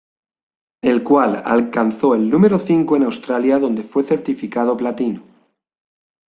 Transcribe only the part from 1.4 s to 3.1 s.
alcanzó el número cinco en